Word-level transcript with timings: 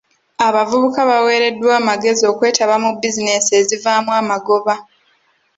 Abavubuka 0.47 0.99
baweereddwa 1.09 1.71
amagezi 1.81 2.23
okwetaba 2.31 2.75
mu 2.83 2.89
bizinensi 3.01 3.51
ezivaamu 3.61 4.11
amagoba. 4.21 4.73